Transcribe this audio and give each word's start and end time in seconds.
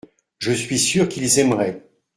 Je 0.39 0.51
suis 0.51 0.79
sûr 0.79 1.07
qu’ils 1.07 1.37
aimeraient. 1.37 1.83